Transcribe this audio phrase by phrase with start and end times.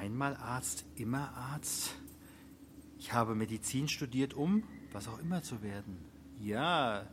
[0.00, 1.94] Einmal Arzt, immer Arzt.
[2.98, 5.98] Ich habe Medizin studiert, um was auch immer zu werden.
[6.38, 7.06] Ja,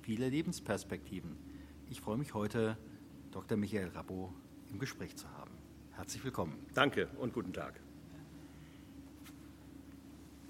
[0.00, 1.36] viele Lebensperspektiven.
[1.88, 2.76] Ich freue mich heute,
[3.30, 3.56] Dr.
[3.56, 4.34] Michael Rabbo
[4.72, 5.52] im Gespräch zu haben.
[5.92, 6.58] Herzlich willkommen.
[6.74, 7.78] Danke und guten Tag.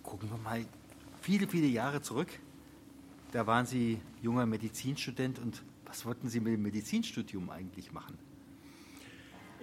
[0.02, 0.64] Gucken wir mal
[1.20, 2.30] viele, viele Jahre zurück.
[3.32, 8.16] Da waren Sie junger Medizinstudent und was wollten Sie mit dem Medizinstudium eigentlich machen?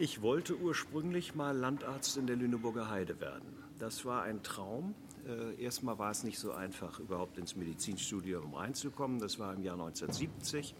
[0.02, 3.53] Ich wollte ursprünglich mal Landarzt in der Lüneburger Heide werden.
[3.80, 4.95] Das war ein Traum.
[5.28, 9.19] Äh, erstmal war es nicht so einfach, überhaupt ins Medizinstudium reinzukommen.
[9.19, 10.73] Das war im Jahr 1970.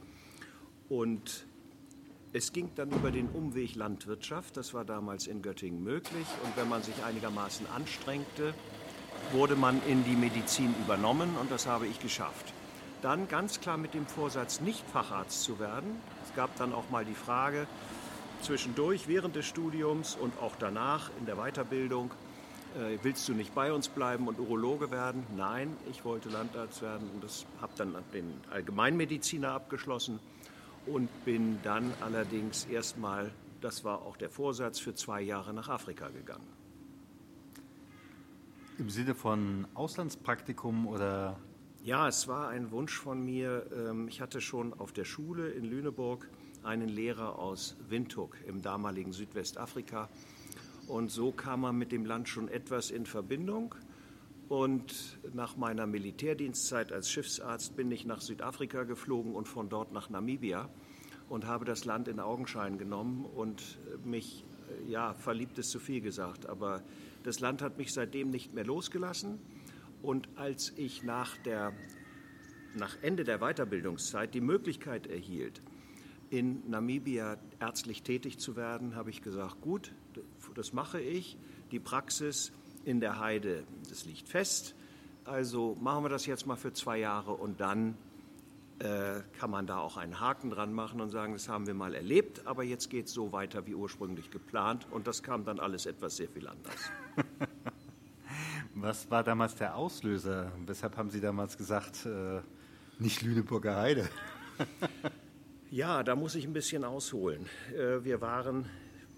[0.88, 1.46] Und
[2.32, 4.56] es ging dann über den Umweg Landwirtschaft.
[4.56, 6.28] Das war damals in Göttingen möglich.
[6.46, 8.54] Und wenn man sich einigermaßen anstrengte,
[9.34, 12.54] wurde man in die Medizin übernommen und das habe ich geschafft.
[13.02, 15.98] Dann ganz klar mit dem Vorsatz, nicht Facharzt zu werden.
[16.24, 17.68] Es gab dann auch mal die Frage,
[18.42, 22.12] zwischendurch während des Studiums und auch danach in der Weiterbildung,
[22.78, 25.24] äh, willst du nicht bei uns bleiben und Urologe werden?
[25.36, 30.20] Nein, ich wollte Landarzt werden und das habe dann den Allgemeinmediziner abgeschlossen
[30.86, 36.10] und bin dann allerdings erstmal, das war auch der Vorsatz, für zwei Jahre nach Afrika
[36.10, 36.48] gegangen.
[38.78, 41.38] Im Sinne von Auslandspraktikum oder?
[41.84, 43.66] Ja, es war ein Wunsch von mir.
[43.74, 46.30] Ähm, ich hatte schon auf der Schule in Lüneburg
[46.64, 50.10] einen Lehrer aus Windhoek im damaligen Südwestafrika.
[50.88, 53.76] Und so kam man mit dem Land schon etwas in Verbindung.
[54.48, 60.10] Und nach meiner Militärdienstzeit als Schiffsarzt bin ich nach Südafrika geflogen und von dort nach
[60.10, 60.70] Namibia
[61.30, 64.44] und habe das Land in Augenschein genommen und mich,
[64.88, 66.82] ja, verliebt ist zu viel gesagt, aber
[67.24, 69.40] das Land hat mich seitdem nicht mehr losgelassen.
[70.02, 71.74] Und als ich nach, der,
[72.76, 75.62] nach Ende der Weiterbildungszeit die Möglichkeit erhielt,
[76.30, 79.92] in Namibia ärztlich tätig zu werden, habe ich gesagt, gut,
[80.56, 81.38] das mache ich.
[81.72, 82.52] Die Praxis
[82.86, 84.76] in der Heide, das liegt fest.
[85.26, 87.96] Also machen wir das jetzt mal für zwei Jahre und dann
[88.80, 91.94] äh, kann man da auch einen Haken dran machen und sagen, das haben wir mal
[91.94, 95.86] erlebt, aber jetzt geht es so weiter wie ursprünglich geplant und das kam dann alles
[95.86, 96.76] etwas sehr viel anders.
[98.76, 100.54] Was war damals der Auslöser?
[100.66, 102.40] Weshalb haben Sie damals gesagt, äh,
[102.98, 104.08] nicht Lüneburger Heide?
[105.72, 107.46] Ja, da muss ich ein bisschen ausholen.
[107.78, 108.66] Äh, wir waren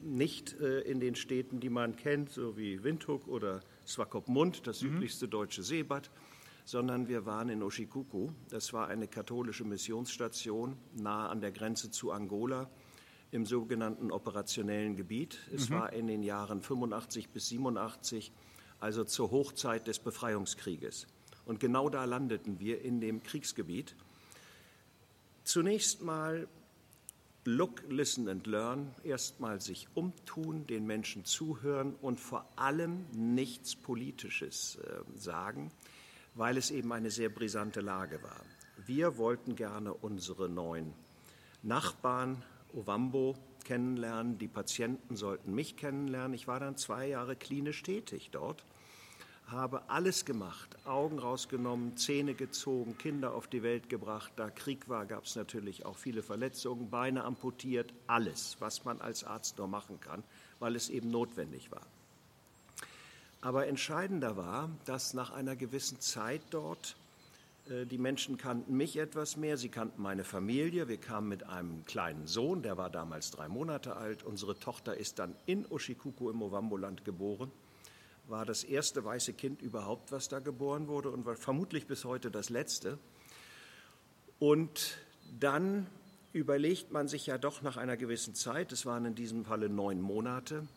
[0.04, 4.90] nicht äh, in den Städten, die man kennt, so wie Windhoek oder Swakopmund, das mhm.
[4.90, 6.12] südlichste deutsche Seebad,
[6.66, 8.32] sondern wir waren in Oshikuku.
[8.50, 12.70] Das war eine katholische Missionsstation nahe an der Grenze zu Angola
[13.32, 15.40] im sogenannten operationellen Gebiet.
[15.56, 15.76] Es mhm.
[15.76, 18.34] war in den Jahren 85 bis 87,
[18.82, 21.08] also zur Hochzeit des Befreiungskrieges.
[21.46, 23.96] Und genau da landeten wir in dem Kriegsgebiet.
[25.52, 26.48] Zunächst mal
[27.44, 28.96] Look, listen and learn.
[29.04, 35.70] Erstmal sich umtun, den Menschen zuhören und vor allem nichts Politisches äh, sagen,
[36.36, 38.40] weil es eben eine sehr brisante Lage war.
[38.86, 40.94] Wir wollten gerne unsere neuen
[41.64, 42.42] Nachbarn
[42.72, 43.36] Ovambo
[43.66, 44.38] kennenlernen.
[44.38, 46.34] Die Patienten sollten mich kennenlernen.
[46.34, 48.64] Ich war dann zwei Jahre klinisch tätig dort
[49.52, 54.32] habe alles gemacht, Augen rausgenommen, Zähne gezogen, Kinder auf die Welt gebracht.
[54.38, 59.26] Da Krieg war, gab es natürlich auch viele Verletzungen, Beine amputiert, alles, was man als
[59.26, 60.24] Arzt nur machen kann,
[60.60, 61.86] weil es eben notwendig war.
[63.42, 66.96] Aber entscheidender war, dass nach einer gewissen Zeit dort
[67.70, 70.88] äh, die Menschen kannten mich etwas mehr, sie kannten meine Familie.
[70.88, 74.24] Wir kamen mit einem kleinen Sohn, der war damals drei Monate alt.
[74.24, 77.52] Unsere Tochter ist dann in Oshikuku im Ovamboland geboren
[78.32, 82.32] war das erste weiße Kind überhaupt, was da geboren wurde und war vermutlich bis heute
[82.32, 82.98] das letzte.
[84.40, 84.98] Und
[85.40, 85.86] dann
[86.34, 90.02] überlegt man sich ja doch nach einer gewissen Zeit, es waren in diesem Falle neun
[90.02, 90.68] Monate,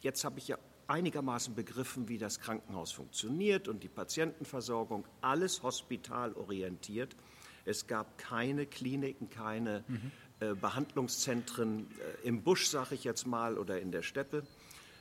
[0.00, 7.14] jetzt habe ich ja einigermaßen begriffen, wie das Krankenhaus funktioniert und die Patientenversorgung, alles hospitalorientiert.
[7.66, 10.10] Es gab keine Kliniken, keine mhm.
[10.40, 11.86] äh, Behandlungszentren
[12.22, 14.44] äh, im Busch, sage ich jetzt mal, oder in der Steppe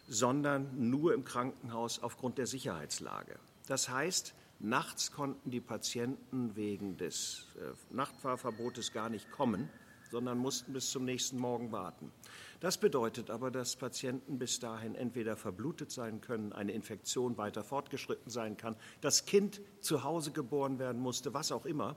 [0.08, 3.40] sondern nur im Krankenhaus aufgrund der Sicherheitslage.
[3.68, 9.70] Das heißt, nachts konnten die Patienten wegen des äh, Nachtfahrverbotes gar nicht kommen
[10.10, 12.12] sondern mussten bis zum nächsten Morgen warten.
[12.60, 18.32] Das bedeutet aber, dass Patienten bis dahin entweder verblutet sein können, eine Infektion weiter fortgeschritten
[18.32, 21.96] sein kann, das Kind zu Hause geboren werden musste, was auch immer,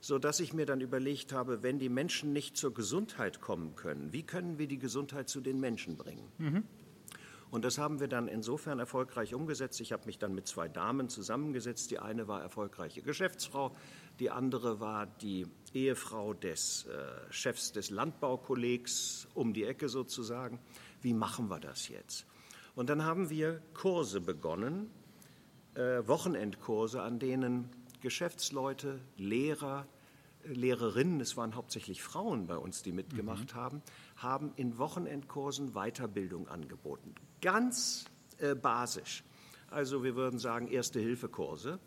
[0.00, 4.12] so dass ich mir dann überlegt habe, wenn die Menschen nicht zur Gesundheit kommen können,
[4.12, 6.30] wie können wir die Gesundheit zu den Menschen bringen?
[6.38, 6.64] Mhm.
[7.56, 9.80] Und das haben wir dann insofern erfolgreich umgesetzt.
[9.80, 11.90] Ich habe mich dann mit zwei Damen zusammengesetzt.
[11.90, 13.74] Die eine war erfolgreiche Geschäftsfrau,
[14.20, 20.60] die andere war die Ehefrau des äh, Chefs des Landbaukollegs um die Ecke sozusagen.
[21.00, 22.26] Wie machen wir das jetzt?
[22.74, 24.90] Und dann haben wir Kurse begonnen,
[25.76, 27.70] äh, Wochenendkurse, an denen
[28.02, 29.86] Geschäftsleute, Lehrer,
[30.46, 33.58] Lehrerinnen, es waren hauptsächlich Frauen bei uns, die mitgemacht mhm.
[33.58, 33.82] haben,
[34.16, 37.14] haben in Wochenendkursen Weiterbildung angeboten.
[37.40, 38.04] Ganz
[38.38, 39.24] äh, basisch.
[39.70, 41.80] Also wir würden sagen Erste-Hilfe-Kurse.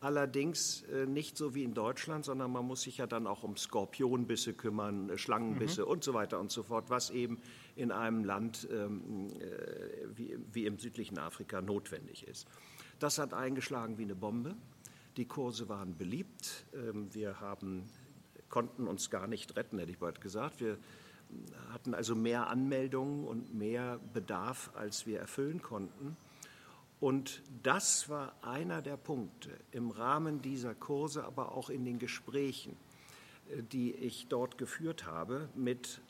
[0.00, 3.56] Allerdings äh, nicht so wie in Deutschland, sondern man muss sich ja dann auch um
[3.56, 5.88] Skorpionbisse kümmern, äh, Schlangenbisse mhm.
[5.88, 7.40] und so weiter und so fort, was eben
[7.76, 12.46] in einem Land ähm, äh, wie, wie im südlichen Afrika notwendig ist.
[12.98, 14.54] Das hat eingeschlagen wie eine Bombe.
[15.16, 16.66] Die Kurse waren beliebt.
[16.74, 17.84] Ähm, wir haben,
[18.48, 20.60] konnten uns gar nicht retten, hätte ich bald gesagt.
[20.60, 20.78] Wir
[21.72, 26.16] hatten also mehr Anmeldungen und mehr Bedarf, als wir erfüllen konnten.
[26.98, 32.76] Und das war einer der Punkte im Rahmen dieser Kurse, aber auch in den Gesprächen,
[33.50, 36.00] äh, die ich dort geführt habe mit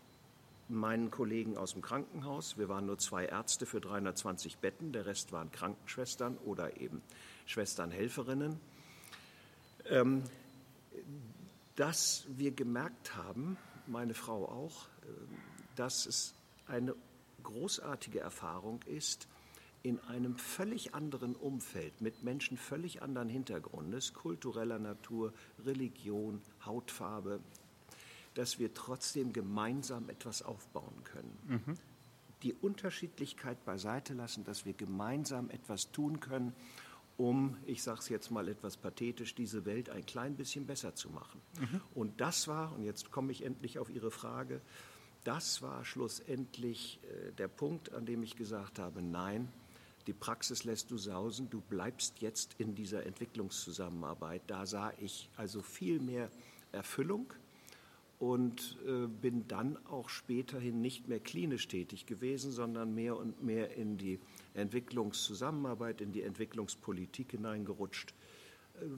[0.69, 2.59] meinen Kollegen aus dem Krankenhaus.
[2.59, 7.03] Wir waren nur zwei Ärzte für 320 Betten, der Rest waren Krankenschwestern oder eben
[7.47, 8.59] Schwesternhelferinnen.
[9.89, 10.25] Ähm,
[11.77, 13.57] dass wir gemerkt haben,
[13.87, 15.07] meine Frau auch, äh,
[15.77, 16.35] dass es
[16.67, 16.95] eine
[17.43, 19.29] großartige Erfahrung ist,
[19.83, 25.33] in einem völlig anderen Umfeld mit Menschen völlig anderen Hintergrundes, kultureller Natur,
[25.65, 27.39] Religion, Hautfarbe,
[28.35, 31.39] dass wir trotzdem gemeinsam etwas aufbauen können.
[31.47, 31.75] Mhm.
[32.43, 36.53] Die Unterschiedlichkeit beiseite lassen, dass wir gemeinsam etwas tun können,
[37.17, 41.11] um, ich sage es jetzt mal etwas pathetisch, diese Welt ein klein bisschen besser zu
[41.11, 41.41] machen.
[41.59, 41.81] Mhm.
[41.95, 44.61] Und das war, und jetzt komme ich endlich auf Ihre Frage,
[45.25, 49.49] das war schlussendlich äh, der Punkt, an dem ich gesagt habe, nein,
[50.07, 54.43] die Praxis lässt du sausen, du bleibst jetzt in dieser Entwicklungszusammenarbeit.
[54.47, 56.31] Da sah ich also viel mehr
[56.71, 57.33] Erfüllung
[58.19, 63.75] und äh, bin dann auch späterhin nicht mehr klinisch tätig gewesen, sondern mehr und mehr
[63.77, 64.21] in die
[64.57, 68.15] Entwicklungszusammenarbeit, in die Entwicklungspolitik hineingerutscht.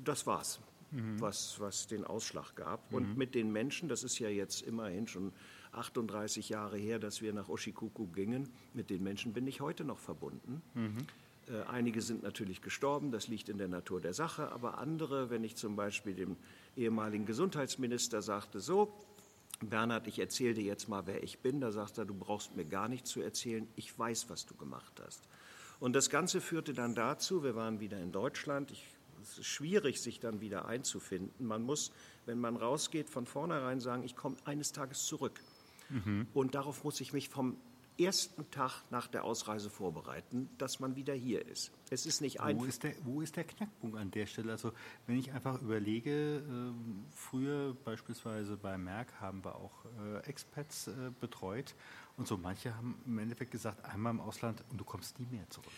[0.04, 0.60] Das war's,
[0.90, 1.20] mhm.
[1.20, 2.90] was, was den Ausschlag gab.
[2.90, 2.96] Mhm.
[2.96, 5.32] Und mit den Menschen, das ist ja jetzt immerhin schon
[5.72, 8.48] 38 Jahre her, dass wir nach Oshikuku gingen.
[8.74, 10.62] Mit den Menschen bin ich heute noch verbunden.
[10.74, 10.98] Mhm.
[11.48, 15.44] Äh, einige sind natürlich gestorben, das liegt in der Natur der Sache, aber andere, wenn
[15.44, 16.36] ich zum Beispiel dem
[16.76, 18.92] ehemaligen Gesundheitsminister sagte, so,
[19.60, 22.64] Bernhard, ich erzähle dir jetzt mal, wer ich bin, da sagt er, du brauchst mir
[22.64, 25.22] gar nichts zu erzählen, ich weiß, was du gemacht hast.
[25.80, 28.84] Und das Ganze führte dann dazu, wir waren wieder in Deutschland, ich,
[29.22, 31.46] es ist schwierig, sich dann wieder einzufinden.
[31.46, 31.92] Man muss,
[32.26, 35.40] wenn man rausgeht, von vornherein sagen, ich komme eines Tages zurück.
[35.88, 36.26] Mhm.
[36.34, 37.56] Und darauf muss ich mich vom
[37.98, 41.72] ersten Tag nach der Ausreise vorbereiten, dass man wieder hier ist.
[41.90, 42.62] Es ist nicht einfach.
[42.62, 44.52] Wo ist der, wo ist der Knackpunkt an der Stelle?
[44.52, 44.72] Also
[45.06, 46.72] wenn ich einfach überlege, äh,
[47.14, 51.74] früher beispielsweise bei Merck haben wir auch äh, Expats äh, betreut
[52.16, 55.48] und so manche haben im Endeffekt gesagt, einmal im Ausland und du kommst nie mehr
[55.50, 55.72] zurück.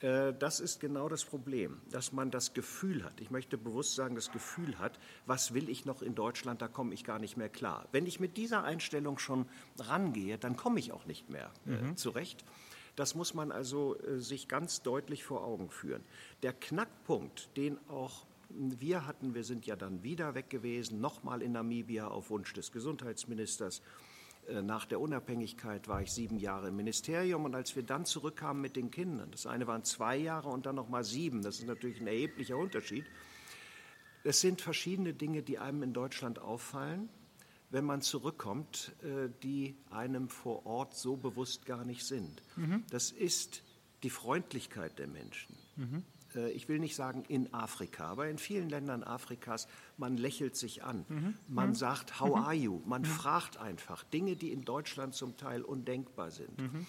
[0.00, 4.14] Äh, das ist genau das Problem, dass man das Gefühl hat, ich möchte bewusst sagen,
[4.14, 7.48] das Gefühl hat, was will ich noch in Deutschland, da komme ich gar nicht mehr
[7.48, 7.88] klar.
[7.92, 9.46] Wenn ich mit dieser Einstellung schon
[9.78, 11.96] rangehe, dann komme ich auch nicht mehr äh, mhm.
[11.96, 12.44] zurecht.
[12.94, 16.02] Das muss man also äh, sich ganz deutlich vor Augen führen.
[16.42, 21.52] Der Knackpunkt, den auch wir hatten, wir sind ja dann wieder weg gewesen, nochmal in
[21.52, 23.82] Namibia auf Wunsch des Gesundheitsministers,
[24.62, 28.76] nach der Unabhängigkeit war ich sieben Jahre im Ministerium und als wir dann zurückkamen mit
[28.76, 32.00] den Kindern, das eine waren zwei Jahre und dann noch mal sieben, das ist natürlich
[32.00, 33.04] ein erheblicher Unterschied.
[34.24, 37.08] Es sind verschiedene Dinge, die einem in Deutschland auffallen,
[37.70, 42.42] wenn man zurückkommt, äh, die einem vor Ort so bewusst gar nicht sind.
[42.56, 42.84] Mhm.
[42.90, 43.62] Das ist
[44.02, 45.56] die Freundlichkeit der Menschen.
[45.76, 46.04] Mhm.
[46.36, 49.66] Äh, ich will nicht sagen in Afrika, aber in vielen Ländern Afrikas,
[49.96, 51.34] man lächelt sich an, mhm.
[51.48, 51.74] man mhm.
[51.74, 52.42] sagt, how mhm.
[52.44, 52.82] are you?
[52.86, 53.06] Man mhm.
[53.06, 56.58] fragt einfach Dinge, die in Deutschland zum Teil undenkbar sind.
[56.58, 56.86] Mhm.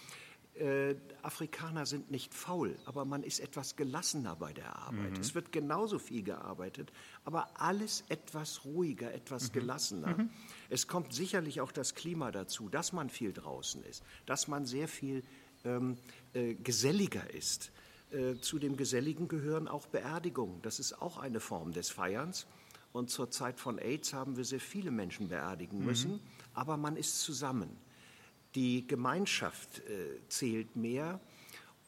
[0.55, 5.11] Äh, Afrikaner sind nicht faul, aber man ist etwas gelassener bei der Arbeit.
[5.11, 5.21] Mhm.
[5.21, 6.91] Es wird genauso viel gearbeitet,
[7.25, 10.27] aber alles etwas ruhiger, etwas gelassener.
[10.69, 14.87] Es kommt sicherlich auch das Klima dazu, dass man viel draußen ist, dass man sehr
[14.87, 15.23] viel
[15.63, 15.97] ähm,
[16.33, 17.71] äh, geselliger ist.
[18.11, 20.61] Äh, zu dem Geselligen gehören auch Beerdigungen.
[20.61, 22.47] Das ist auch eine Form des Feierns.
[22.93, 25.85] Und zur Zeit von AIDS haben wir sehr viele Menschen beerdigen mhm.
[25.85, 26.11] müssen.
[26.13, 26.19] Mhm.
[26.53, 27.69] aber man ist zusammen.
[28.55, 31.19] Die Gemeinschaft äh, zählt mehr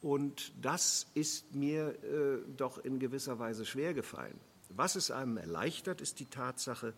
[0.02, 4.40] und das ist mir äh, doch in gewisser Weise schwer gefallen.
[4.70, 6.94] Was es einem erleichtert, ist die Tatsache,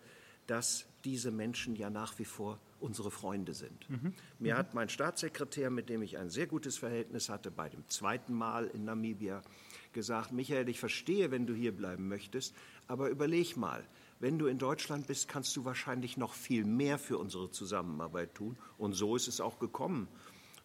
[0.46, 3.88] dass diese Menschen ja nach wie vor unsere Freunde sind.
[3.88, 4.14] Mhm.
[4.38, 4.58] Mir mhm.
[4.58, 8.66] hat mein Staatssekretär, mit dem ich ein sehr gutes Verhältnis hatte, bei dem zweiten Mal
[8.66, 9.42] in Namibia
[9.92, 12.54] gesagt, Michael, ich verstehe, wenn du hier bleiben möchtest,
[12.88, 13.84] aber überleg mal,
[14.20, 18.56] wenn du in Deutschland bist, kannst du wahrscheinlich noch viel mehr für unsere Zusammenarbeit tun.
[18.78, 20.06] Und so ist es auch gekommen.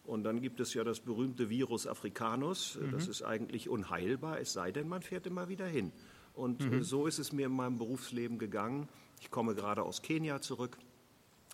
[0.04, 2.78] Und dann gibt es ja das berühmte Virus Africanus.
[2.80, 2.92] Mhm.
[2.92, 5.92] Das ist eigentlich unheilbar, es sei denn, man fährt immer wieder hin.
[6.34, 6.84] Und mhm.
[6.84, 8.88] so ist es mir in meinem Berufsleben gegangen.
[9.20, 10.78] Ich komme gerade aus Kenia zurück,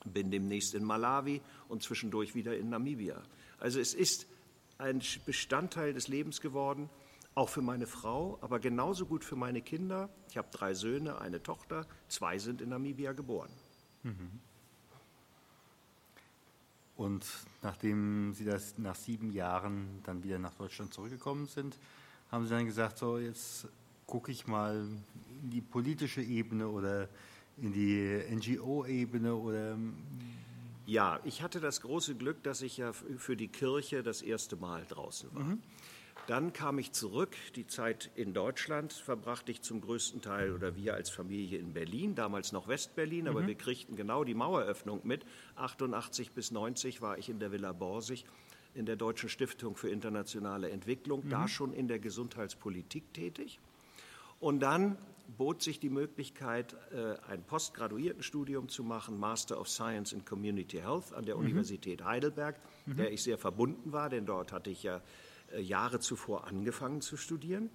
[0.05, 3.23] bin demnächst in Malawi und zwischendurch wieder in Namibia.
[3.59, 4.27] Also es ist
[4.79, 6.91] ein Bestandteil des Lebens geworden,
[7.35, 10.09] auch für meine Frau, aber genauso gut für meine Kinder.
[10.29, 13.51] Ich habe drei Söhne, eine Tochter, zwei sind in Namibia geboren.
[14.03, 14.41] Mhm.
[16.97, 17.27] Und
[17.63, 21.77] nachdem Sie das nach sieben Jahren dann wieder nach Deutschland zurückgekommen sind,
[22.31, 23.67] haben Sie dann gesagt, so jetzt
[24.07, 24.87] gucke ich mal
[25.43, 27.09] in die politische Ebene oder
[27.57, 29.77] in die NGO-Ebene oder
[30.87, 34.85] ja, ich hatte das große Glück, dass ich ja für die Kirche das erste Mal
[34.87, 35.45] draußen war.
[35.45, 35.63] Mhm.
[36.27, 37.37] Dann kam ich zurück.
[37.55, 42.15] Die Zeit in Deutschland verbrachte ich zum größten Teil oder wir als Familie in Berlin,
[42.15, 43.49] damals noch Westberlin, aber mhm.
[43.49, 45.25] wir kriegten genau die Maueröffnung mit.
[45.57, 48.25] 88 bis 90 war ich in der Villa Borsig
[48.75, 51.31] in der Deutschen Stiftung für internationale Entwicklung, mhm.
[51.31, 53.61] da schon in der Gesundheitspolitik tätig.
[54.41, 54.99] Und dann
[55.37, 61.13] bot sich die Möglichkeit, äh, ein Postgraduiertenstudium zu machen, Master of Science in Community Health
[61.13, 61.45] an der mhm.
[61.45, 62.97] Universität Heidelberg, mhm.
[62.97, 65.01] der ich sehr verbunden war, denn dort hatte ich ja
[65.53, 67.71] äh, Jahre zuvor angefangen zu studieren.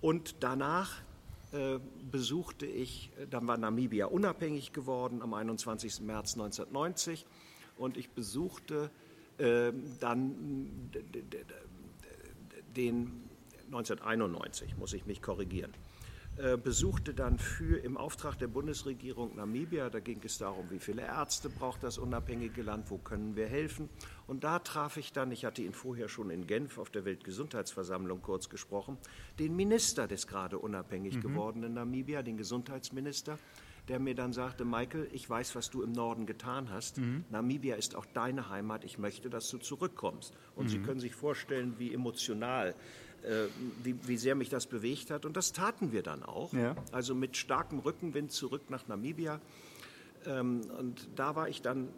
[0.00, 1.00] Und danach
[1.52, 1.78] äh,
[2.10, 6.00] besuchte ich, dann war Namibia unabhängig geworden am 21.
[6.00, 7.26] März 1990
[7.76, 8.90] und ich besuchte
[9.36, 10.92] dann
[12.76, 13.24] den
[13.66, 15.72] 1991, muss ich mich korrigieren.
[16.36, 19.88] Äh, besuchte dann für im Auftrag der Bundesregierung Namibia.
[19.88, 23.88] Da ging es darum, wie viele Ärzte braucht das unabhängige Land, wo können wir helfen.
[24.26, 28.20] Und da traf ich dann, ich hatte ihn vorher schon in Genf auf der Weltgesundheitsversammlung
[28.20, 28.98] kurz gesprochen,
[29.38, 31.20] den Minister des gerade unabhängig mhm.
[31.20, 33.38] gewordenen Namibia, den Gesundheitsminister
[33.88, 36.96] der mir dann sagte, Michael, ich weiß, was du im Norden getan hast.
[36.96, 37.24] Mhm.
[37.30, 38.82] Namibia ist auch deine Heimat.
[38.82, 40.32] Ich möchte, dass du zurückkommst.
[40.56, 40.68] Und mhm.
[40.70, 42.74] Sie können sich vorstellen, wie emotional
[43.82, 45.24] wie, wie, sehr mich das bewegt hat.
[45.24, 46.52] Und das taten wir dann auch.
[46.52, 46.74] Ja.
[46.92, 49.40] Also mit starkem Rückenwind zurück nach Namibia.
[50.26, 51.90] Ähm, und da war ich dann äh,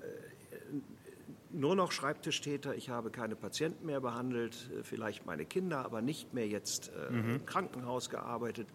[1.50, 2.74] nur noch Schreibtischtäter.
[2.74, 7.36] Ich habe keine Patienten mehr behandelt, äh, vielleicht meine Kinder, aber nicht mehr jetzt mhm.
[7.36, 8.68] im Krankenhaus gearbeitet,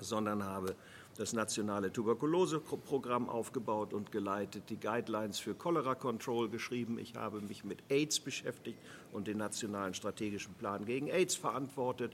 [0.00, 0.74] sondern habe
[1.16, 6.98] das nationale Tuberkuloseprogramm aufgebaut und geleitet, die Guidelines für Cholera Control geschrieben.
[6.98, 8.78] Ich habe mich mit AIDS beschäftigt
[9.12, 12.12] und den nationalen strategischen Plan gegen AIDS verantwortet.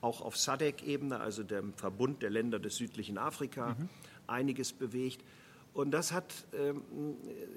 [0.00, 3.88] Auch auf SADC-Ebene, also dem Verbund der Länder des südlichen Afrika, mhm.
[4.26, 5.24] einiges bewegt.
[5.72, 6.82] Und das hat, ähm,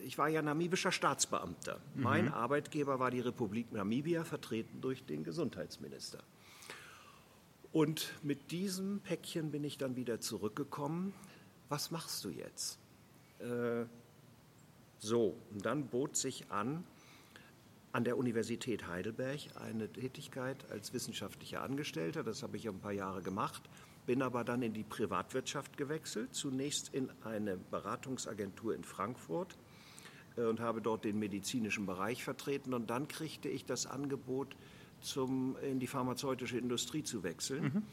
[0.06, 1.80] ich war ja namibischer Staatsbeamter.
[1.96, 2.04] Mhm.
[2.04, 6.20] Mein Arbeitgeber war die Republik Namibia, vertreten durch den Gesundheitsminister.
[7.78, 11.14] Und mit diesem Päckchen bin ich dann wieder zurückgekommen.
[11.70, 12.80] Was machst du jetzt?
[13.38, 13.86] Äh,
[14.98, 16.84] so, und dann bot sich an,
[17.92, 22.24] an der Universität Heidelberg eine Tätigkeit als wissenschaftlicher Angestellter.
[22.24, 23.62] Das habe ich ein paar Jahre gemacht,
[24.08, 29.56] bin aber dann in die Privatwirtschaft gewechselt, zunächst in eine Beratungsagentur in Frankfurt
[30.36, 32.74] äh, und habe dort den medizinischen Bereich vertreten.
[32.74, 34.56] Und dann kriegte ich das Angebot,
[35.02, 37.64] zum, in die pharmazeutische Industrie zu wechseln.
[37.64, 37.84] Mhm.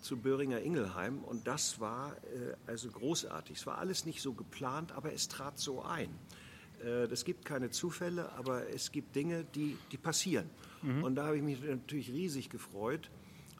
[0.00, 3.58] zu Böhringer Ingelheim und das war äh, also großartig.
[3.58, 6.08] Es war alles nicht so geplant, aber es trat so ein.
[6.82, 10.48] Äh, es gibt keine Zufälle, aber es gibt Dinge, die, die passieren.
[10.82, 11.04] Mhm.
[11.04, 13.10] Und da habe ich mich natürlich riesig gefreut.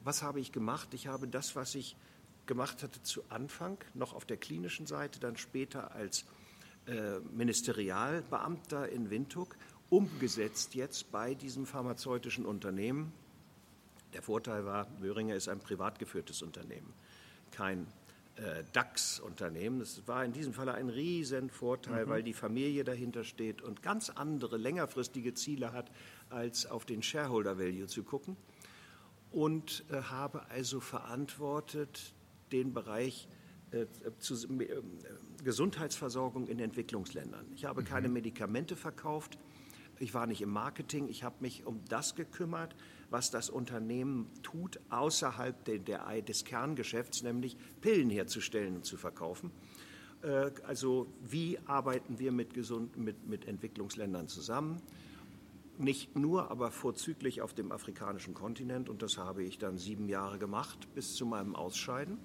[0.02, 0.94] Was habe ich gemacht?
[0.94, 1.96] Ich habe das, was ich
[2.46, 6.24] gemacht hatte zu Anfang, noch auf der klinischen Seite, dann später als
[6.86, 9.56] äh, Ministerialbeamter in Windhoek,
[9.90, 13.12] umgesetzt jetzt bei diesem pharmazeutischen Unternehmen.
[14.14, 16.92] Der Vorteil war, Böhringer ist ein privat geführtes Unternehmen,
[17.50, 17.86] kein
[18.36, 19.80] äh, DAX-Unternehmen.
[19.80, 22.10] Das war in diesem Fall ein Riesenvorteil, mhm.
[22.10, 25.90] weil die Familie dahinter steht und ganz andere längerfristige Ziele hat,
[26.30, 28.36] als auf den Shareholder Value zu gucken.
[29.32, 32.14] Und äh, habe also verantwortet
[32.52, 33.28] den Bereich
[33.72, 33.86] äh,
[34.18, 34.82] zu, äh,
[35.44, 37.46] Gesundheitsversorgung in Entwicklungsländern.
[37.54, 37.86] Ich habe mhm.
[37.86, 39.38] keine Medikamente verkauft,
[40.00, 42.74] ich war nicht im Marketing, ich habe mich um das gekümmert,
[43.10, 49.52] was das Unternehmen tut außerhalb der, der, des Kerngeschäfts, nämlich Pillen herzustellen und zu verkaufen.
[50.22, 54.80] Äh, also wie arbeiten wir mit, gesund, mit, mit Entwicklungsländern zusammen?
[55.76, 58.88] Nicht nur, aber vorzüglich auf dem afrikanischen Kontinent.
[58.88, 62.18] Und das habe ich dann sieben Jahre gemacht bis zu meinem Ausscheiden.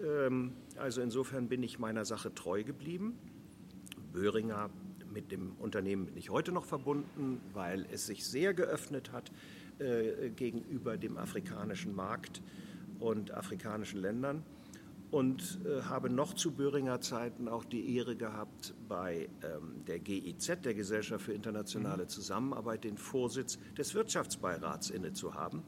[0.00, 3.18] Ähm, also insofern bin ich meiner Sache treu geblieben.
[4.12, 4.70] Böhringer
[5.12, 9.30] mit dem Unternehmen bin ich heute noch verbunden, weil es sich sehr geöffnet hat
[9.78, 12.42] äh, gegenüber dem afrikanischen Markt
[12.98, 14.42] und afrikanischen Ländern
[15.10, 20.62] und äh, habe noch zu Böhringer Zeiten auch die Ehre gehabt, bei ähm, der GIZ,
[20.64, 22.08] der Gesellschaft für internationale mhm.
[22.08, 25.62] Zusammenarbeit, den Vorsitz des Wirtschaftsbeirats inne zu haben.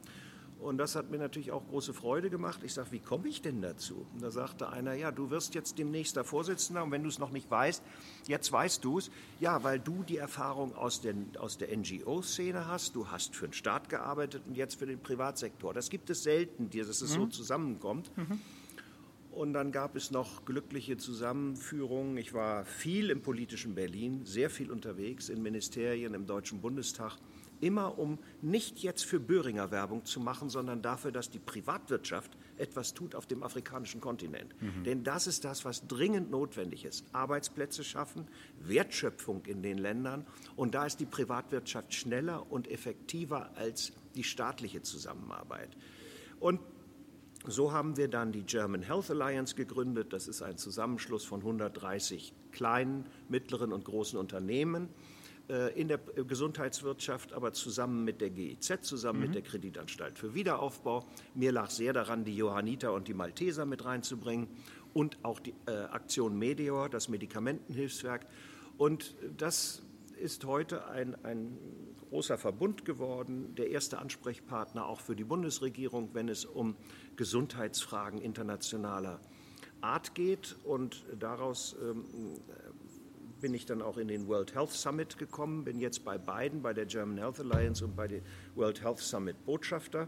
[0.61, 2.61] Und das hat mir natürlich auch große Freude gemacht.
[2.63, 4.05] Ich sage, wie komme ich denn dazu?
[4.13, 7.17] Und da sagte einer, ja, du wirst jetzt demnächst der Vorsitzender und wenn du es
[7.17, 7.81] noch nicht weißt,
[8.27, 9.09] jetzt weißt du es.
[9.39, 13.53] Ja, weil du die Erfahrung aus, den, aus der NGO-Szene hast, du hast für den
[13.53, 15.73] Staat gearbeitet und jetzt für den Privatsektor.
[15.73, 17.21] Das gibt es selten, dass es mhm.
[17.21, 18.15] so zusammenkommt.
[18.15, 18.39] Mhm.
[19.31, 22.17] Und dann gab es noch glückliche Zusammenführungen.
[22.17, 27.17] Ich war viel im politischen Berlin, sehr viel unterwegs in Ministerien, im Deutschen Bundestag,
[27.61, 32.93] immer um nicht jetzt für Böhringer Werbung zu machen, sondern dafür, dass die Privatwirtschaft etwas
[32.93, 34.53] tut auf dem afrikanischen Kontinent.
[34.61, 34.83] Mhm.
[34.83, 37.05] Denn das ist das, was dringend notwendig ist.
[37.13, 38.27] Arbeitsplätze schaffen,
[38.59, 40.25] Wertschöpfung in den Ländern.
[40.55, 45.69] Und da ist die Privatwirtschaft schneller und effektiver als die staatliche Zusammenarbeit.
[46.39, 46.59] Und
[47.47, 50.13] so haben wir dann die German Health Alliance gegründet.
[50.13, 54.89] Das ist ein Zusammenschluss von 130 kleinen, mittleren und großen Unternehmen
[55.75, 59.25] in der Gesundheitswirtschaft, aber zusammen mit der GIZ, zusammen mhm.
[59.25, 61.05] mit der Kreditanstalt für Wiederaufbau.
[61.35, 64.47] Mir lag sehr daran, die Johanniter und die Malteser mit reinzubringen
[64.93, 68.25] und auch die äh, Aktion Meteor, das Medikamentenhilfswerk.
[68.77, 69.81] Und das
[70.17, 71.57] ist heute ein, ein
[72.09, 76.75] großer Verbund geworden, der erste Ansprechpartner auch für die Bundesregierung, wenn es um
[77.15, 79.19] Gesundheitsfragen internationaler
[79.81, 80.55] Art geht.
[80.63, 82.05] Und daraus ähm,
[83.41, 86.73] bin ich dann auch in den World Health Summit gekommen, bin jetzt bei beiden, bei
[86.73, 88.21] der German Health Alliance und bei der
[88.55, 90.07] World Health Summit Botschafter,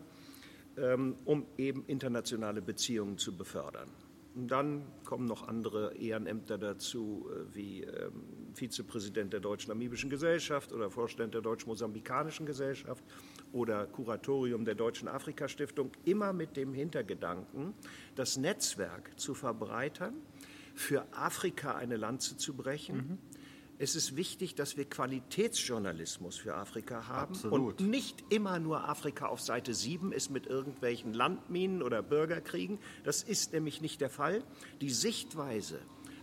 [0.78, 3.90] ähm, um eben internationale Beziehungen zu befördern.
[4.36, 8.24] Und dann kommen noch andere Ehrenämter dazu, äh, wie ähm,
[8.56, 13.04] Vizepräsident der Deutschen Namibischen Gesellschaft oder Vorstand der Deutsch-Mosambikanischen Gesellschaft
[13.52, 17.74] oder Kuratorium der Deutschen Afrika-Stiftung, immer mit dem Hintergedanken,
[18.16, 20.16] das Netzwerk zu verbreitern,
[20.74, 22.96] für Afrika eine Lanze zu brechen.
[22.96, 23.18] Mhm.
[23.80, 27.82] Es ist wichtig, dass wir Qualitätsjournalismus für Afrika haben Absolut.
[27.82, 32.80] und nicht immer nur Afrika auf Seite 7 ist mit irgendwelchen Landminen oder Bürgerkriegen.
[33.04, 34.44] Das ist nämlich nicht der Fall.
[34.80, 35.80] Die Sichtweise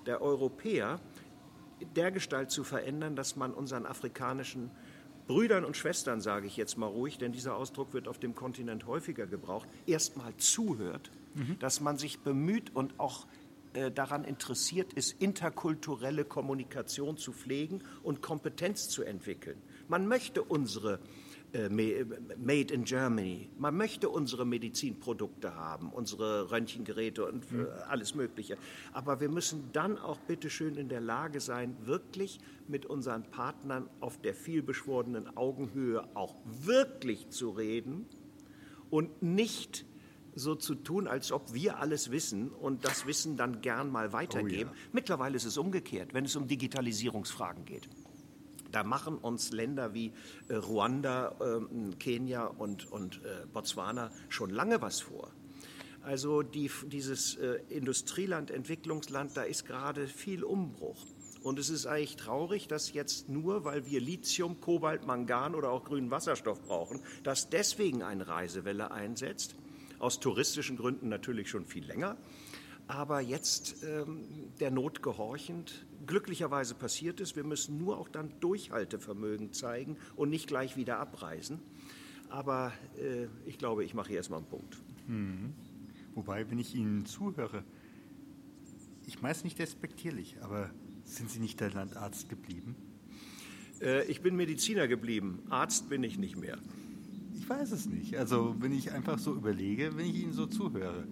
[0.06, 1.00] der Europäer
[1.96, 4.70] dergestalt zu verändern, dass man unseren afrikanischen
[5.26, 8.86] Brüdern und Schwestern, sage ich jetzt mal ruhig, denn dieser Ausdruck wird auf dem Kontinent
[8.86, 11.58] häufiger gebraucht, erstmal zuhört, mhm.
[11.58, 13.26] dass man sich bemüht und auch
[13.94, 19.60] daran interessiert ist, interkulturelle Kommunikation zu pflegen und Kompetenz zu entwickeln.
[19.88, 21.00] Man möchte unsere
[21.52, 23.48] äh, Made in Germany.
[23.58, 27.66] Man möchte unsere Medizinprodukte haben, unsere Röntgengeräte und mhm.
[27.88, 28.56] alles Mögliche.
[28.92, 34.20] Aber wir müssen dann auch bitteschön in der Lage sein, wirklich mit unseren Partnern auf
[34.20, 38.06] der vielbeschworenen Augenhöhe auch wirklich zu reden
[38.90, 39.84] und nicht
[40.34, 44.70] so zu tun, als ob wir alles wissen und das Wissen dann gern mal weitergeben.
[44.72, 44.88] Oh ja.
[44.92, 47.88] Mittlerweile ist es umgekehrt, wenn es um Digitalisierungsfragen geht.
[48.70, 50.12] Da machen uns Länder wie
[50.48, 55.32] äh, Ruanda, äh, Kenia und, und äh, Botswana schon lange was vor.
[56.02, 61.04] Also die, dieses äh, Industrieland, Entwicklungsland, da ist gerade viel Umbruch.
[61.42, 65.84] Und es ist eigentlich traurig, dass jetzt nur, weil wir Lithium, Kobalt, Mangan oder auch
[65.84, 69.56] grünen Wasserstoff brauchen, dass deswegen eine Reisewelle einsetzt
[70.00, 72.16] aus touristischen Gründen natürlich schon viel länger.
[72.88, 74.24] Aber jetzt ähm,
[74.58, 77.36] der Not gehorchend, glücklicherweise passiert es.
[77.36, 81.60] Wir müssen nur auch dann Durchhaltevermögen zeigen und nicht gleich wieder abreisen.
[82.30, 84.76] Aber äh, ich glaube, ich mache hier erstmal einen Punkt.
[85.06, 85.54] Mhm.
[86.16, 87.62] Wobei, wenn ich Ihnen zuhöre,
[89.06, 90.70] ich meine es nicht respektierlich, aber
[91.04, 92.74] sind Sie nicht der Landarzt geblieben?
[93.80, 95.44] Äh, ich bin Mediziner geblieben.
[95.48, 96.58] Arzt bin ich nicht mehr
[97.50, 98.16] weiß es nicht.
[98.16, 101.06] Also wenn ich einfach so überlege, wenn ich Ihnen so zuhöre,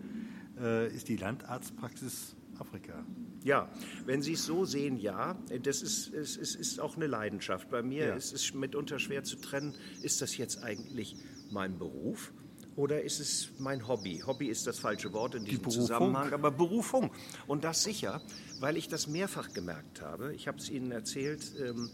[0.60, 3.04] äh, ist die Landarztpraxis Afrika.
[3.44, 3.70] Ja,
[4.04, 5.36] wenn Sie es so sehen, ja.
[5.62, 7.70] Das ist, es ist, ist auch eine Leidenschaft.
[7.70, 8.14] Bei mir ja.
[8.14, 11.16] ist es mitunter schwer zu trennen, ist das jetzt eigentlich
[11.50, 12.32] mein Beruf
[12.78, 14.22] oder ist es mein Hobby?
[14.24, 17.10] Hobby ist das falsche Wort in diesem Die Zusammenhang, aber Berufung.
[17.46, 18.22] Und das sicher,
[18.60, 20.32] weil ich das mehrfach gemerkt habe.
[20.34, 21.90] Ich habe es Ihnen erzählt ähm,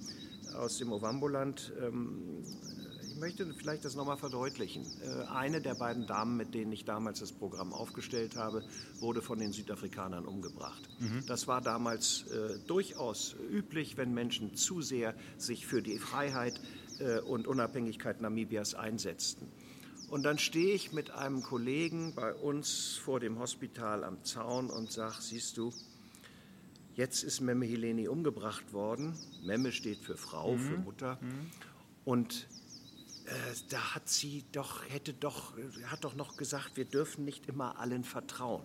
[0.54, 1.72] aus dem Ovamboland.
[1.80, 2.44] Ähm,
[3.14, 4.84] ich möchte vielleicht das nochmal verdeutlichen.
[5.00, 8.64] Äh, eine der beiden Damen, mit denen ich damals das Programm aufgestellt habe,
[8.98, 10.82] wurde von den Südafrikanern umgebracht.
[10.98, 11.24] Mhm.
[11.26, 16.60] Das war damals äh, durchaus üblich, wenn Menschen zu sehr sich für die Freiheit
[16.98, 19.46] äh, und Unabhängigkeit Namibias einsetzten.
[20.10, 24.90] Und dann stehe ich mit einem Kollegen bei uns vor dem Hospital am Zaun und
[24.90, 25.72] sage, siehst du,
[26.96, 29.16] jetzt ist Memme Heleni umgebracht worden.
[29.44, 30.58] Memme steht für Frau, mhm.
[30.58, 31.18] für Mutter.
[31.22, 31.50] Mhm.
[32.04, 32.46] Und
[33.26, 33.30] äh,
[33.70, 35.54] da hat sie doch, hätte doch,
[35.86, 38.64] hat doch noch gesagt, wir dürfen nicht immer allen vertrauen.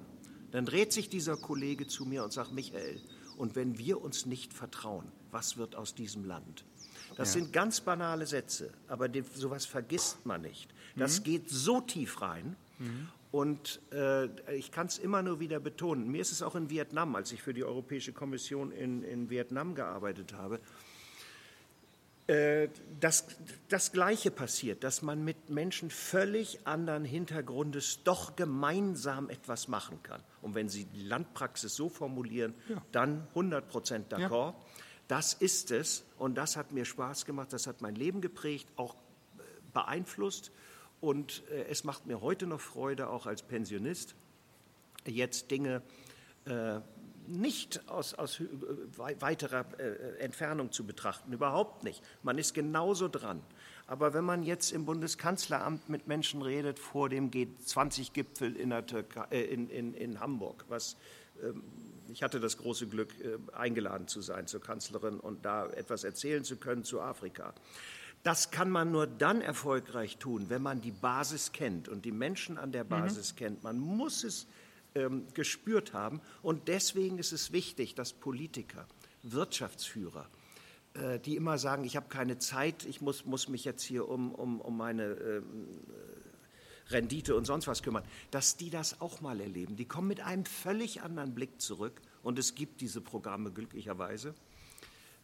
[0.52, 3.02] Dann dreht sich dieser Kollege zu mir und sagt, Michael,
[3.38, 6.66] und wenn wir uns nicht vertrauen, was wird aus diesem Land?
[7.16, 7.42] Das ja.
[7.42, 10.70] sind ganz banale Sätze, aber den, sowas vergisst man nicht.
[10.96, 11.24] Das mhm.
[11.24, 12.56] geht so tief rein.
[12.80, 13.10] Mhm.
[13.32, 16.10] Und äh, ich kann es immer nur wieder betonen.
[16.10, 19.76] Mir ist es auch in Vietnam, als ich für die Europäische Kommission in, in Vietnam
[19.76, 20.60] gearbeitet habe,
[22.30, 23.26] äh, das,
[23.70, 30.22] das Gleiche passiert, dass man mit Menschen völlig anderen Hintergrundes doch gemeinsam etwas machen kann.
[30.44, 32.84] Und wenn Sie die Landpraxis so formulieren, ja.
[32.92, 34.54] dann 100 Prozent d'accord.
[34.54, 34.56] Ja.
[35.08, 38.94] Das ist es und das hat mir Spaß gemacht, das hat mein Leben geprägt, auch
[38.94, 39.42] äh,
[39.74, 40.52] beeinflusst
[41.02, 44.14] und äh, es macht mir heute noch Freude, auch als Pensionist,
[45.08, 45.82] jetzt Dinge
[47.30, 48.42] nicht aus, aus
[48.98, 52.04] weiterer äh, Entfernung zu betrachten, überhaupt nicht.
[52.24, 53.42] Man ist genauso dran.
[53.88, 59.70] Aber wenn man jetzt im Bundeskanzleramt mit Menschen redet vor dem G20-Gipfel in, äh, in,
[59.70, 60.96] in, in, Hamburg, was
[61.42, 61.64] ähm,
[62.12, 66.44] ich hatte das große Glück, äh, eingeladen zu sein zur Kanzlerin und da etwas erzählen
[66.44, 67.54] zu können zu Afrika.
[68.24, 72.58] Das kann man nur dann erfolgreich tun, wenn man die Basis kennt und die Menschen
[72.58, 72.90] an der mhm.
[72.90, 73.38] Basis mhm.
[73.38, 73.64] kennt.
[73.64, 74.48] Man muss es
[74.96, 76.22] ähm, gespürt haben.
[76.42, 78.88] Und deswegen ist es wichtig, dass Politiker,
[79.24, 80.28] Wirtschaftsführer,
[80.94, 84.34] äh, die immer sagen, ich habe keine Zeit, ich muss, muss mich jetzt hier um,
[84.34, 85.44] um, um meine ähm,
[85.90, 89.76] äh, Rendite und sonst was kümmern, dass die das auch mal erleben.
[89.76, 94.34] Die kommen mit einem völlig anderen Blick zurück und es gibt diese Programme glücklicherweise.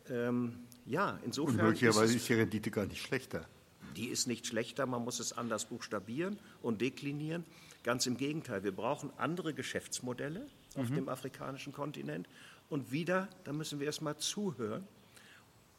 [0.10, 1.60] Ähm, ja, insofern.
[1.60, 3.48] Und möglicherweise ist, ist die Rendite gar nicht schlechter.
[3.96, 7.46] Die ist nicht schlechter, man muss es anders buchstabieren und deklinieren.
[7.86, 10.96] Ganz im Gegenteil, wir brauchen andere Geschäftsmodelle auf mhm.
[10.96, 12.28] dem afrikanischen Kontinent.
[12.68, 14.88] Und wieder, da müssen wir erstmal zuhören,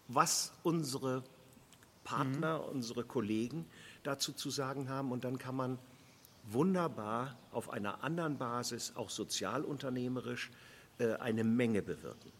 [0.07, 1.25] was unsere
[2.05, 2.77] Partner, mhm.
[2.77, 3.66] unsere Kollegen
[4.05, 5.11] dazu zu sagen haben.
[5.11, 5.81] Und dann kann man
[6.45, 10.53] wunderbar auf einer anderen Basis, auch sozialunternehmerisch,
[10.99, 12.31] äh, eine Menge bewirken.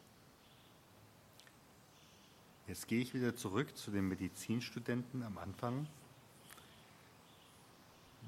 [2.69, 5.89] Jetzt gehe ich wieder zurück zu den Medizinstudenten am Anfang.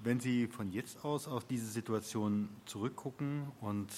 [0.04, 3.88] Wenn Sie von jetzt aus auf diese Situation zurückgucken und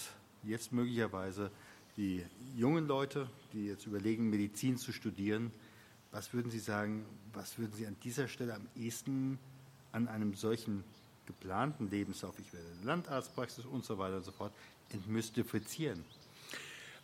[0.42, 1.50] jetzt möglicherweise
[1.96, 2.24] die
[2.56, 5.52] jungen Leute, die jetzt überlegen, Medizin zu studieren,
[6.10, 9.38] was würden Sie sagen, was würden Sie an dieser Stelle am ehesten
[9.92, 10.84] an einem solchen
[11.26, 14.52] geplanten Lebenslauf, ich werde Landarztpraxis und so weiter und so fort,
[14.92, 16.02] entmystifizieren?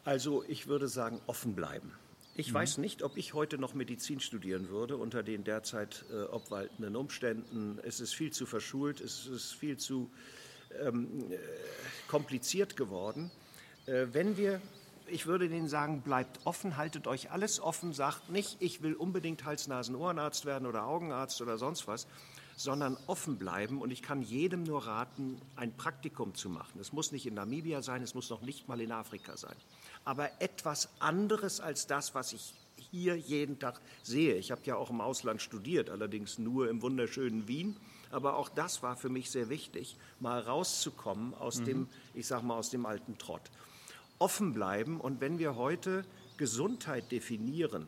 [0.06, 1.92] Also ich würde sagen, offen bleiben.
[2.38, 2.55] Ich mhm.
[2.55, 7.79] weiß nicht, ob ich heute noch Medizin studieren würde unter den derzeit äh, obwaltenden Umständen.
[7.83, 10.11] Es ist viel zu verschult, es ist viel zu
[10.83, 11.38] ähm, äh,
[12.09, 13.31] kompliziert geworden.
[13.87, 14.61] Äh, wenn wir,
[15.09, 19.45] ich würde Ihnen sagen, bleibt offen, haltet euch alles offen, sagt nicht, ich will unbedingt
[19.45, 22.07] Hals-Nasen-Ohrenarzt werden oder Augenarzt oder sonst was,
[22.57, 23.81] sondern offen bleiben.
[23.81, 26.81] Und ich kann jedem nur raten, ein Praktikum zu machen.
[26.81, 29.57] Es muss nicht in Namibia sein, es muss noch nicht mal in Afrika sein
[30.07, 32.55] aber etwas anderes als das, was ich
[32.90, 34.37] hier jeden Tag sehe.
[34.37, 37.77] Ich habe ja auch im Ausland studiert, allerdings nur im wunderschönen Wien.
[38.12, 41.64] Aber auch das war für mich sehr wichtig, mal rauszukommen aus mhm.
[41.64, 43.42] dem, ich sag mal, aus dem alten Trott.
[44.18, 46.05] Offen bleiben und wenn wir heute
[46.37, 47.87] Gesundheit definieren,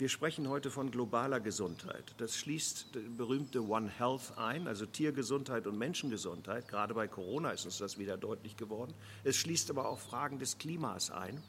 [0.00, 2.14] wir sprechen heute von globaler Gesundheit.
[2.16, 6.68] Das schließt die berühmte One Health ein, also Tiergesundheit und Menschengesundheit.
[6.68, 8.94] Gerade bei Corona ist uns das wieder deutlich geworden.
[9.24, 11.42] Es schließt aber auch Fragen des Klimas ein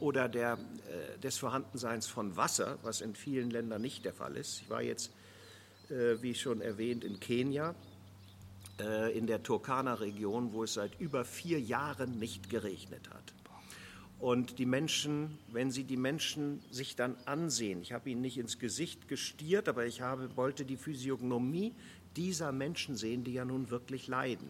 [0.00, 4.60] oder der, äh, des Vorhandenseins von Wasser, was in vielen Ländern nicht der Fall ist.
[4.60, 5.10] Ich war jetzt,
[5.88, 7.74] äh, wie schon erwähnt, in Kenia,
[8.80, 13.32] äh, in der Turkana-Region, wo es seit über vier Jahren nicht geregnet hat.
[14.24, 18.58] Und die Menschen, wenn sie die Menschen sich dann ansehen, ich habe ihnen nicht ins
[18.58, 21.74] Gesicht gestiert, aber ich habe, wollte die Physiognomie
[22.16, 24.48] dieser Menschen sehen, die ja nun wirklich leiden.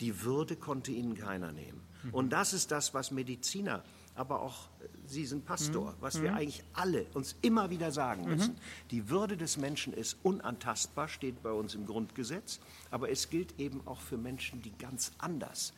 [0.00, 1.80] Die Würde konnte ihnen keiner nehmen.
[2.02, 2.10] Mhm.
[2.12, 3.82] Und das ist das, was Mediziner
[4.14, 4.68] aber auch
[5.06, 5.96] Sie sind Pastor, mhm.
[6.00, 6.36] was wir mhm.
[6.36, 8.56] eigentlich alle uns immer wieder sagen müssen.
[8.90, 12.60] Die Würde des Menschen ist unantastbar, steht bei uns im Grundgesetz,
[12.90, 15.72] aber es gilt eben auch für Menschen, die ganz anders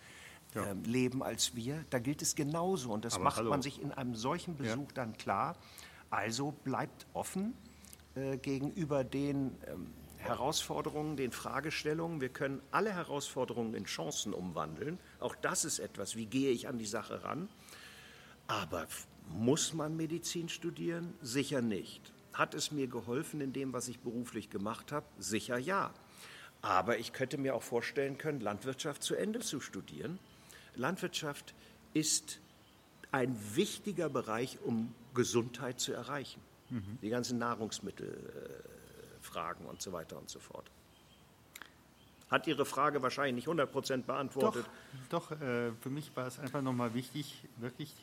[0.56, 0.70] ja.
[0.70, 1.84] ähm, leben als wir.
[1.90, 3.50] Da gilt es genauso und das aber macht hallo.
[3.50, 4.94] man sich in einem solchen Besuch ja.
[4.94, 5.56] dann klar.
[6.10, 7.54] Also bleibt offen
[8.14, 12.20] äh, gegenüber den ähm, Herausforderungen, den Fragestellungen.
[12.20, 14.98] Wir können alle Herausforderungen in Chancen umwandeln.
[15.20, 17.48] Auch das ist etwas, wie gehe ich an die Sache ran.
[18.46, 18.86] Aber
[19.28, 21.14] muss man Medizin studieren?
[21.20, 22.12] Sicher nicht.
[22.32, 25.06] Hat es mir geholfen in dem, was ich beruflich gemacht habe?
[25.18, 25.92] Sicher ja.
[26.62, 30.18] Aber ich könnte mir auch vorstellen können, Landwirtschaft zu Ende zu studieren.
[30.76, 31.54] Landwirtschaft
[31.94, 32.40] ist
[33.12, 36.40] ein wichtiger Bereich, um Gesundheit zu erreichen.
[36.70, 36.98] Mhm.
[37.02, 40.68] Die ganzen Nahrungsmittelfragen und so weiter und so fort.
[42.30, 44.66] Hat Ihre Frage wahrscheinlich nicht 100 Prozent beantwortet.
[45.10, 47.94] Doch, doch äh, für mich war es einfach nochmal wichtig, wirklich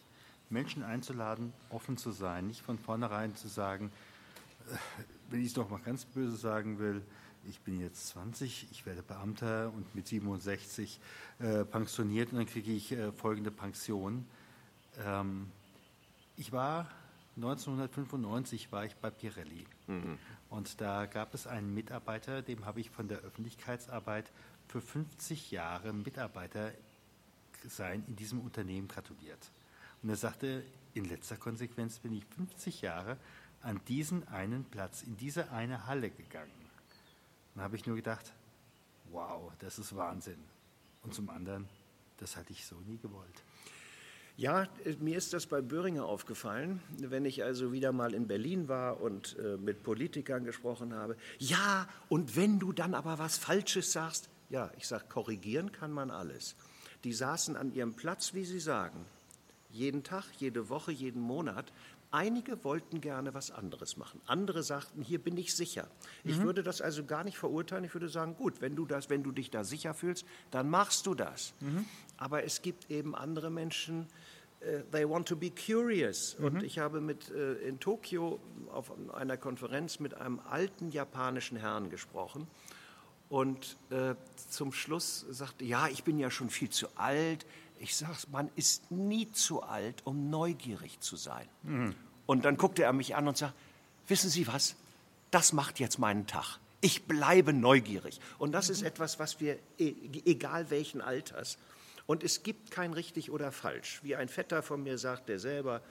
[0.50, 3.92] Menschen einzuladen, offen zu sein, nicht von vornherein zu sagen,
[4.70, 4.76] äh,
[5.30, 7.02] wenn ich es doch mal ganz böse sagen will,
[7.50, 11.00] ich bin jetzt 20, ich werde Beamter und mit 67
[11.40, 14.26] äh, pensioniert und dann kriege ich äh, folgende Pension.
[15.04, 15.50] Ähm,
[16.38, 16.90] ich war
[17.36, 20.18] 1995 war ich bei Pirelli mhm.
[20.50, 24.32] und da gab es einen Mitarbeiter, dem habe ich von der Öffentlichkeitsarbeit
[24.68, 26.72] für 50 Jahre Mitarbeiter
[27.68, 29.52] sein in diesem Unternehmen gratuliert.
[30.02, 33.18] Und er sagte, in letzter Konsequenz bin ich 50 Jahre
[33.62, 36.63] an diesen einen Platz, in diese eine Halle gegangen.
[37.56, 38.34] Dann habe ich nur gedacht,
[39.12, 40.40] wow, das ist Wahnsinn.
[41.04, 41.68] Und zum anderen,
[42.18, 43.44] das hatte ich so nie gewollt.
[44.36, 44.68] Ja,
[45.00, 49.38] mir ist das bei Böhringer aufgefallen, wenn ich also wieder mal in Berlin war und
[49.38, 51.16] äh, mit Politikern gesprochen habe.
[51.38, 56.10] Ja, und wenn du dann aber was Falsches sagst, ja, ich sage, korrigieren kann man
[56.10, 56.56] alles.
[57.04, 59.06] Die saßen an ihrem Platz, wie sie sagen,
[59.70, 61.72] jeden Tag, jede Woche, jeden Monat
[62.14, 64.22] Einige wollten gerne was anderes machen.
[64.28, 65.88] Andere sagten, hier bin ich sicher.
[66.24, 66.44] Ich mhm.
[66.44, 67.84] würde das also gar nicht verurteilen.
[67.86, 71.08] Ich würde sagen, gut, wenn du, das, wenn du dich da sicher fühlst, dann machst
[71.08, 71.56] du das.
[71.60, 71.86] Mhm.
[72.18, 74.06] Aber es gibt eben andere Menschen,
[74.62, 76.38] uh, they want to be curious.
[76.38, 76.46] Mhm.
[76.46, 78.40] Und ich habe mit, uh, in Tokio
[78.72, 82.46] auf einer Konferenz mit einem alten japanischen Herrn gesprochen.
[83.28, 84.14] Und äh,
[84.52, 87.48] zum Schluss sagte, ja, ich bin ja schon viel zu alt,
[87.84, 91.48] ich sage, man ist nie zu alt, um neugierig zu sein.
[91.64, 91.94] Mhm.
[92.26, 93.54] Und dann guckte er mich an und sagt,
[94.08, 94.76] wissen Sie was,
[95.32, 96.60] das macht jetzt meinen Tag.
[96.80, 98.22] Ich bleibe neugierig.
[98.38, 99.94] Und das ist etwas, was wir, e,
[100.26, 101.58] egal welchen Alters,
[102.06, 104.00] und es gibt kein richtig oder falsch.
[104.04, 105.82] Wie ein Vetter von mir sagt, der selber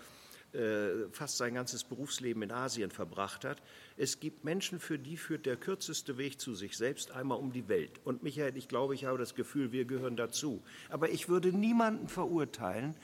[1.12, 3.62] fast sein ganzes Berufsleben in Asien verbracht hat.
[3.96, 7.68] Es gibt Menschen, für die führt der kürzeste Weg zu sich selbst einmal um die
[7.68, 8.00] Welt.
[8.04, 10.62] Und Michael, ich glaube, ich habe das Gefühl, wir gehören dazu.
[10.90, 12.94] Aber ich würde niemanden verurteilen,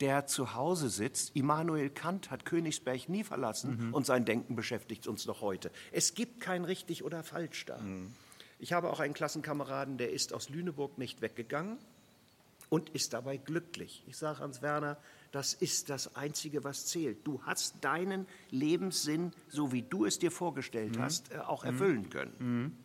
[0.00, 1.34] der zu Hause sitzt.
[1.34, 3.94] Immanuel Kant hat Königsberg nie verlassen mhm.
[3.94, 5.70] und sein Denken beschäftigt uns noch heute.
[5.92, 7.78] Es gibt kein richtig oder falsch da.
[7.78, 8.12] Mhm.
[8.58, 11.78] Ich habe auch einen Klassenkameraden, der ist aus Lüneburg nicht weggegangen
[12.68, 14.04] und ist dabei glücklich.
[14.06, 14.98] Ich sage Hans Werner,
[15.32, 17.26] das ist das Einzige, was zählt.
[17.26, 21.02] Du hast deinen Lebenssinn, so wie du es dir vorgestellt mhm.
[21.02, 21.70] hast, äh, auch mhm.
[21.70, 22.34] erfüllen können.
[22.38, 22.76] Mhm.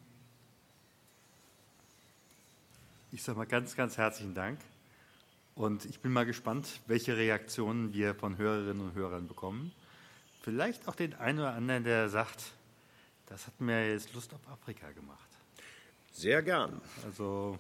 [3.12, 4.60] Ich sage mal ganz, ganz herzlichen Dank.
[5.56, 9.72] Und ich bin mal gespannt, welche Reaktionen wir von Hörerinnen und Hörern bekommen.
[10.42, 12.54] Vielleicht auch den einen oder anderen, der sagt,
[13.28, 15.30] das hat mir jetzt Lust auf Afrika gemacht.
[16.12, 16.82] Sehr gern.
[17.06, 17.60] Also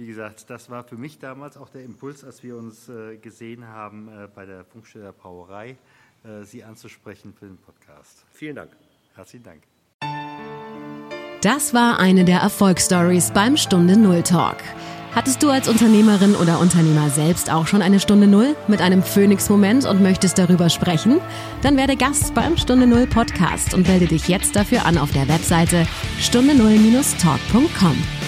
[0.00, 3.68] wie gesagt, das war für mich damals auch der Impuls, als wir uns äh, gesehen
[3.68, 5.76] haben äh, bei der Funksteller Brauerei,
[6.24, 8.24] äh, Sie anzusprechen für den Podcast.
[8.32, 8.70] Vielen Dank.
[9.14, 9.62] Herzlichen Dank.
[11.42, 14.56] Das war eine der Erfolgsstories beim Stunde Null Talk.
[15.14, 19.84] Hattest du als Unternehmerin oder Unternehmer selbst auch schon eine Stunde Null mit einem Phoenix-Moment
[19.84, 21.20] und möchtest darüber sprechen?
[21.62, 25.28] Dann werde Gast beim Stunde Null Podcast und melde dich jetzt dafür an auf der
[25.28, 25.86] Webseite
[26.18, 28.19] stunde null-talk.com.